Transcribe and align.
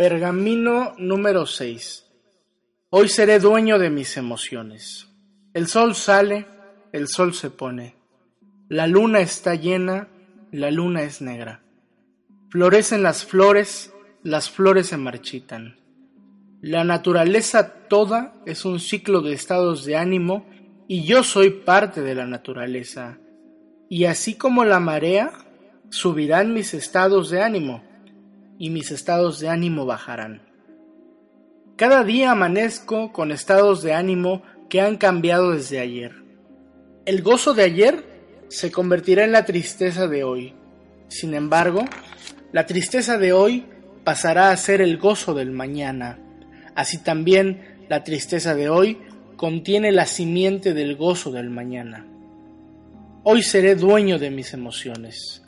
Pergamino 0.00 0.94
número 0.96 1.44
6. 1.44 2.06
Hoy 2.88 3.10
seré 3.10 3.38
dueño 3.38 3.78
de 3.78 3.90
mis 3.90 4.16
emociones. 4.16 5.08
El 5.52 5.66
sol 5.66 5.94
sale, 5.94 6.46
el 6.90 7.06
sol 7.06 7.34
se 7.34 7.50
pone. 7.50 7.96
La 8.70 8.86
luna 8.86 9.20
está 9.20 9.56
llena, 9.56 10.08
la 10.52 10.70
luna 10.70 11.02
es 11.02 11.20
negra. 11.20 11.60
Florecen 12.48 13.02
las 13.02 13.26
flores, 13.26 13.92
las 14.22 14.48
flores 14.48 14.86
se 14.86 14.96
marchitan. 14.96 15.76
La 16.62 16.82
naturaleza 16.82 17.74
toda 17.86 18.32
es 18.46 18.64
un 18.64 18.80
ciclo 18.80 19.20
de 19.20 19.34
estados 19.34 19.84
de 19.84 19.98
ánimo 19.98 20.46
y 20.88 21.04
yo 21.04 21.22
soy 21.22 21.50
parte 21.50 22.00
de 22.00 22.14
la 22.14 22.24
naturaleza. 22.24 23.18
Y 23.90 24.06
así 24.06 24.34
como 24.34 24.64
la 24.64 24.80
marea, 24.80 25.30
subirán 25.90 26.54
mis 26.54 26.72
estados 26.72 27.28
de 27.28 27.42
ánimo 27.42 27.89
y 28.60 28.68
mis 28.68 28.90
estados 28.90 29.40
de 29.40 29.48
ánimo 29.48 29.86
bajarán. 29.86 30.42
Cada 31.76 32.04
día 32.04 32.32
amanezco 32.32 33.10
con 33.10 33.32
estados 33.32 33.82
de 33.82 33.94
ánimo 33.94 34.42
que 34.68 34.82
han 34.82 34.98
cambiado 34.98 35.52
desde 35.52 35.80
ayer. 35.80 36.12
El 37.06 37.22
gozo 37.22 37.54
de 37.54 37.62
ayer 37.62 38.04
se 38.48 38.70
convertirá 38.70 39.24
en 39.24 39.32
la 39.32 39.46
tristeza 39.46 40.08
de 40.08 40.24
hoy. 40.24 40.52
Sin 41.08 41.32
embargo, 41.32 41.86
la 42.52 42.66
tristeza 42.66 43.16
de 43.16 43.32
hoy 43.32 43.64
pasará 44.04 44.50
a 44.50 44.56
ser 44.58 44.82
el 44.82 44.98
gozo 44.98 45.32
del 45.32 45.52
mañana. 45.52 46.18
Así 46.74 46.98
también 46.98 47.78
la 47.88 48.04
tristeza 48.04 48.54
de 48.54 48.68
hoy 48.68 48.98
contiene 49.36 49.90
la 49.90 50.04
simiente 50.04 50.74
del 50.74 50.96
gozo 50.96 51.32
del 51.32 51.48
mañana. 51.48 52.06
Hoy 53.22 53.42
seré 53.42 53.74
dueño 53.74 54.18
de 54.18 54.30
mis 54.30 54.52
emociones. 54.52 55.42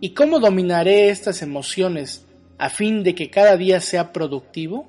¿Y 0.00 0.10
cómo 0.10 0.38
dominaré 0.38 1.08
estas 1.08 1.42
emociones 1.42 2.24
a 2.62 2.70
fin 2.70 3.02
de 3.02 3.16
que 3.16 3.28
cada 3.28 3.56
día 3.56 3.80
sea 3.80 4.12
productivo, 4.12 4.88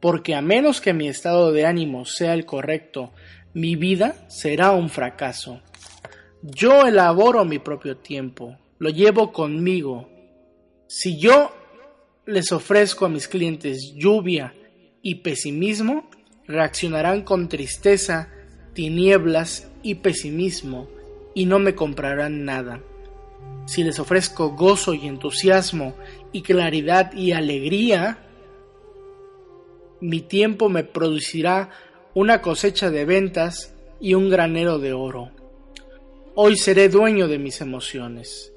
porque 0.00 0.34
a 0.34 0.40
menos 0.40 0.80
que 0.80 0.94
mi 0.94 1.08
estado 1.08 1.52
de 1.52 1.66
ánimo 1.66 2.06
sea 2.06 2.32
el 2.32 2.46
correcto, 2.46 3.12
mi 3.52 3.76
vida 3.76 4.16
será 4.30 4.70
un 4.70 4.88
fracaso. 4.88 5.60
Yo 6.40 6.86
elaboro 6.86 7.44
mi 7.44 7.58
propio 7.58 7.98
tiempo, 7.98 8.56
lo 8.78 8.88
llevo 8.88 9.30
conmigo. 9.30 10.08
Si 10.86 11.18
yo 11.18 11.54
les 12.24 12.50
ofrezco 12.50 13.04
a 13.04 13.10
mis 13.10 13.28
clientes 13.28 13.92
lluvia 13.94 14.54
y 15.02 15.16
pesimismo, 15.16 16.08
reaccionarán 16.46 17.24
con 17.24 17.50
tristeza, 17.50 18.30
tinieblas 18.72 19.70
y 19.82 19.96
pesimismo 19.96 20.88
y 21.34 21.44
no 21.44 21.58
me 21.58 21.74
comprarán 21.74 22.46
nada. 22.46 22.80
Si 23.66 23.84
les 23.84 23.98
ofrezco 23.98 24.50
gozo 24.50 24.92
y 24.94 25.06
entusiasmo 25.06 25.94
y 26.32 26.42
claridad 26.42 27.12
y 27.12 27.32
alegría, 27.32 28.18
mi 30.00 30.20
tiempo 30.20 30.68
me 30.68 30.84
producirá 30.84 31.70
una 32.14 32.42
cosecha 32.42 32.90
de 32.90 33.04
ventas 33.04 33.74
y 34.00 34.14
un 34.14 34.28
granero 34.28 34.78
de 34.78 34.92
oro. 34.92 35.30
Hoy 36.34 36.56
seré 36.56 36.88
dueño 36.88 37.28
de 37.28 37.38
mis 37.38 37.60
emociones. 37.60 38.52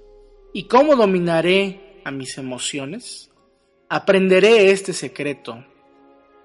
¿Y 0.53 0.63
cómo 0.63 0.95
dominaré 0.95 1.99
a 2.03 2.11
mis 2.11 2.37
emociones? 2.37 3.29
Aprenderé 3.89 4.71
este 4.71 4.93
secreto. 4.93 5.63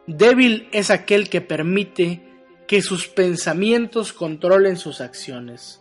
Débil 0.07 0.69
es 0.73 0.91
aquel 0.91 1.29
que 1.29 1.41
permite 1.41 2.21
que 2.67 2.83
sus 2.83 3.09
pensamientos 3.09 4.13
controlen 4.13 4.77
sus 4.77 5.01
acciones. 5.01 5.81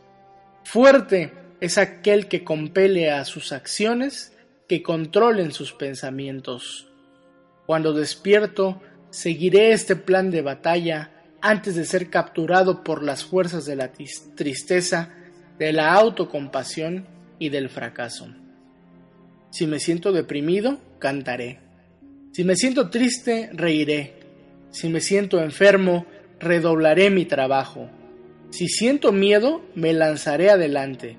Fuerte 0.64 1.34
es 1.62 1.78
aquel 1.78 2.28
que 2.28 2.44
compele 2.44 3.12
a 3.12 3.25
sus 3.25 3.52
acciones 3.52 4.36
que 4.68 4.84
controlen 4.84 5.52
sus 5.52 5.74
pensamientos. 5.74 6.88
Cuando 7.66 7.94
despierto, 7.94 8.81
seguiré 9.09 9.72
este 9.72 9.96
plan 9.96 10.31
de 10.31 10.42
batalla 10.42 11.12
antes 11.42 11.75
de 11.75 11.86
ser 11.86 12.09
capturado 12.09 12.84
por 12.84 13.03
las 13.03 13.24
fuerzas 13.24 13.66
de 13.66 13.75
la 13.75 13.92
tristeza, 13.92 15.14
de 15.58 15.74
la 15.74 15.94
autocompasión 15.94 17.08
y 17.40 17.50
del 17.50 17.70
fracaso. 17.70 18.28
Si 19.52 19.66
me 19.66 19.80
siento 19.80 20.12
deprimido, 20.12 20.80
cantaré. 21.00 21.59
Si 22.31 22.44
me 22.44 22.56
siento 22.56 22.90
triste, 22.90 23.50
reiré. 23.53 24.14
Si 24.70 24.90
me 24.90 25.02
siento 25.02 25.41
enfermo, 25.41 26.06
redoblaré 26.40 27.09
mi 27.09 27.26
trabajo. 27.26 27.90
Si 28.52 28.68
siento 28.68 29.12
miedo, 29.12 29.62
me 29.74 29.94
lanzaré 29.94 30.50
adelante. 30.52 31.18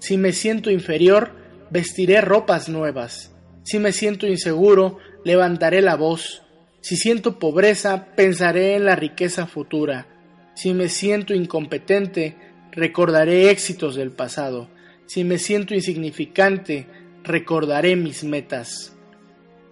Si 0.00 0.16
me 0.16 0.32
siento 0.32 0.70
inferior, 0.70 1.30
vestiré 1.70 2.20
ropas 2.20 2.68
nuevas. 2.68 3.32
Si 3.62 3.78
me 3.78 3.92
siento 3.92 4.26
inseguro, 4.26 4.98
levantaré 5.24 5.82
la 5.82 5.94
voz. 5.94 6.42
Si 6.80 6.96
siento 6.96 7.38
pobreza, 7.38 8.06
pensaré 8.16 8.74
en 8.74 8.86
la 8.86 8.96
riqueza 8.96 9.46
futura. 9.46 10.06
Si 10.54 10.72
me 10.72 10.88
siento 10.88 11.34
incompetente, 11.34 12.36
recordaré 12.72 13.50
éxitos 13.50 13.94
del 13.94 14.10
pasado. 14.10 14.68
Si 15.06 15.22
me 15.22 15.38
siento 15.38 15.74
insignificante, 15.74 16.86
recordaré 17.22 17.94
mis 17.96 18.24
metas. 18.24 18.96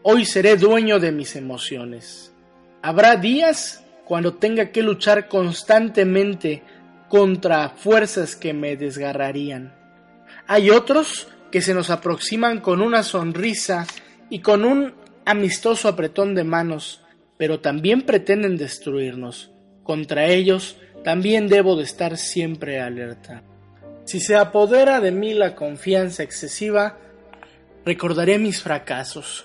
Hoy 0.03 0.27
seré 0.27 0.57
dueño 0.57 1.01
de 1.01 1.11
mis 1.11 1.37
emociones. 1.37 2.33
Habrá 2.83 3.17
días 3.17 3.85
cuando 4.05 4.35
tenga 4.35 4.71
que 4.73 4.83
luchar 4.83 5.29
constantemente 5.29 6.63
contra 7.09 7.71
fuerzas 7.71 8.37
que 8.37 8.53
me 8.53 8.77
desgarrarían. 8.77 9.78
Hay 10.51 10.71
otros 10.71 11.29
que 11.53 11.61
se 11.61 11.75
nos 11.75 11.91
aproximan 11.91 12.61
con 12.61 12.81
una 12.81 13.03
sonrisa 13.03 13.87
y 14.31 14.41
con 14.41 14.65
un 14.65 14.95
amistoso 15.27 15.89
apretón 15.89 16.35
de 16.35 16.43
manos, 16.43 17.03
pero 17.37 17.61
también 17.61 18.01
pretenden 18.01 18.57
destruirnos. 18.57 19.51
Contra 19.83 20.25
ellos 20.25 20.79
también 21.05 21.49
debo 21.49 21.77
de 21.77 21.85
estar 21.85 22.17
siempre 22.17 22.81
alerta. 22.81 23.43
Si 24.07 24.21
se 24.21 24.37
apodera 24.37 25.01
de 25.01 25.13
mí 25.13 25.35
la 25.35 25.55
confianza 25.55 26.23
excesiva, 26.23 26.97
recordaré 27.85 28.39
mis 28.39 28.63
fracasos. 28.63 29.45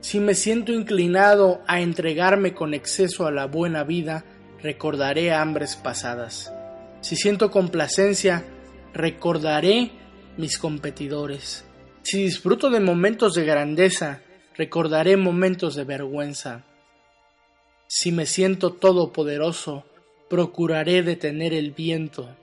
Si 0.00 0.18
me 0.18 0.34
siento 0.34 0.72
inclinado 0.72 1.62
a 1.68 1.80
entregarme 1.80 2.54
con 2.54 2.74
exceso 2.74 3.24
a 3.24 3.30
la 3.30 3.46
buena 3.46 3.84
vida, 3.84 4.24
recordaré 4.60 5.32
hambres 5.32 5.76
pasadas. 5.76 6.52
Si 7.02 7.14
siento 7.14 7.52
complacencia, 7.52 8.42
recordaré 8.92 9.92
mis 10.36 10.58
competidores. 10.58 11.64
Si 12.02 12.22
disfruto 12.22 12.70
de 12.70 12.80
momentos 12.80 13.34
de 13.34 13.44
grandeza, 13.44 14.22
recordaré 14.56 15.16
momentos 15.16 15.74
de 15.74 15.84
vergüenza. 15.84 16.64
Si 17.86 18.12
me 18.12 18.26
siento 18.26 18.72
todopoderoso, 18.72 19.84
procuraré 20.28 21.02
detener 21.02 21.52
el 21.52 21.72
viento. 21.72 22.36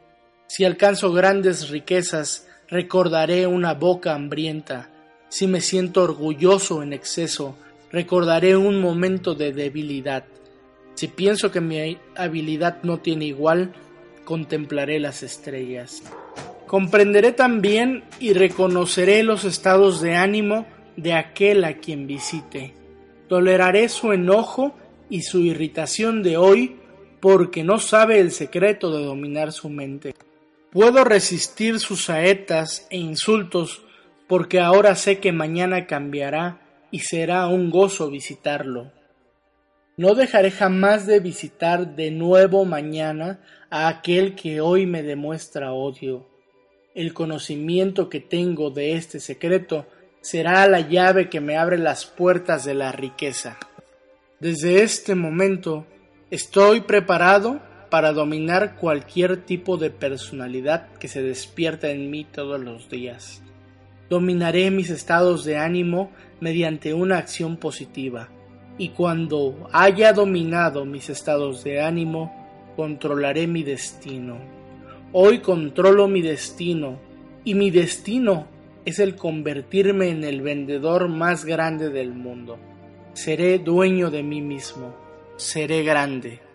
Si 0.47 0.65
alcanzo 0.65 1.11
grandes 1.13 1.69
riquezas, 1.69 2.47
recordaré 2.67 3.47
una 3.47 3.73
boca 3.73 4.13
hambrienta. 4.13 4.89
Si 5.29 5.47
me 5.47 5.61
siento 5.61 6.03
orgulloso 6.03 6.83
en 6.83 6.93
exceso, 6.93 7.55
recordaré 7.91 8.55
un 8.55 8.81
momento 8.81 9.35
de 9.35 9.53
debilidad. 9.53 10.25
Si 10.95 11.07
pienso 11.07 11.51
que 11.51 11.61
mi 11.61 11.97
habilidad 12.15 12.83
no 12.83 12.99
tiene 12.99 13.25
igual, 13.25 13.73
contemplaré 14.25 14.99
las 14.99 15.23
estrellas. 15.23 16.03
Comprenderé 16.67 17.31
también 17.31 18.03
y 18.19 18.33
reconoceré 18.33 19.23
los 19.23 19.45
estados 19.45 20.01
de 20.01 20.15
ánimo 20.17 20.65
de 20.97 21.13
aquel 21.13 21.63
a 21.63 21.77
quien 21.77 22.07
visite. 22.07 22.73
Toleraré 23.29 23.87
su 23.87 24.11
enojo 24.11 24.75
y 25.09 25.21
su 25.21 25.39
irritación 25.39 26.23
de 26.23 26.35
hoy 26.35 26.75
porque 27.21 27.63
no 27.63 27.79
sabe 27.79 28.19
el 28.19 28.31
secreto 28.31 28.91
de 28.91 29.05
dominar 29.05 29.53
su 29.53 29.69
mente. 29.69 30.13
Puedo 30.69 31.05
resistir 31.05 31.79
sus 31.79 32.03
saetas 32.03 32.85
e 32.89 32.97
insultos 32.97 33.81
porque 34.27 34.59
ahora 34.59 34.95
sé 34.95 35.19
que 35.19 35.31
mañana 35.31 35.87
cambiará 35.87 36.59
y 36.91 36.99
será 36.99 37.47
un 37.47 37.69
gozo 37.69 38.09
visitarlo. 38.09 38.91
No 39.95 40.15
dejaré 40.15 40.51
jamás 40.51 41.07
de 41.07 41.21
visitar 41.21 41.95
de 41.95 42.11
nuevo 42.11 42.65
mañana 42.65 43.39
a 43.69 43.87
aquel 43.87 44.35
que 44.35 44.59
hoy 44.59 44.85
me 44.85 45.01
demuestra 45.01 45.71
odio 45.71 46.36
el 46.97 47.13
conocimiento 47.13 48.09
que 48.09 48.19
tengo 48.19 48.71
de 48.71 48.95
este 48.95 49.19
secreto 49.19 49.85
será 50.19 50.65
la 50.65 50.81
llave 50.81 51.29
que 51.29 51.39
me 51.39 51.55
abre 51.55 51.77
las 51.77 52.07
puertas 52.07 52.65
de 52.65 52.73
la 52.73 52.91
riqueza. 52.91 53.59
Desde 54.39 54.81
este 54.81 55.13
momento 55.13 55.85
estoy 56.31 56.81
preparado 56.81 57.61
para 57.91 58.13
dominar 58.13 58.77
cualquier 58.77 59.45
tipo 59.45 59.77
de 59.77 59.91
personalidad 59.91 60.91
que 60.93 61.07
se 61.07 61.21
despierta 61.21 61.91
en 61.91 62.09
mí 62.09 62.25
todos 62.25 62.59
los 62.59 62.89
días. 62.89 63.43
Dominaré 64.09 64.71
mis 64.71 64.89
estados 64.89 65.45
de 65.45 65.55
ánimo 65.55 66.09
mediante 66.39 66.95
una 66.95 67.19
acción 67.19 67.57
positiva 67.57 68.29
y 68.79 68.89
cuando 68.89 69.69
haya 69.71 70.13
dominado 70.13 70.83
mis 70.83 71.11
estados 71.11 71.63
de 71.63 71.79
ánimo, 71.79 72.73
controlaré 72.75 73.45
mi 73.45 73.61
destino. 73.61 74.56
Hoy 75.13 75.39
controlo 75.39 76.09
mi 76.09 76.21
destino 76.21 76.99
y 77.45 77.55
mi 77.55 77.71
destino 77.71 78.45
es 78.83 78.99
el 78.99 79.15
convertirme 79.15 80.09
en 80.09 80.25
el 80.25 80.41
vendedor 80.41 81.07
más 81.07 81.45
grande 81.45 81.89
del 81.89 82.13
mundo. 82.13 82.57
Seré 83.13 83.57
dueño 83.57 84.11
de 84.11 84.21
mí 84.21 84.41
mismo. 84.41 84.93
Seré 85.37 85.83
grande. 85.83 86.46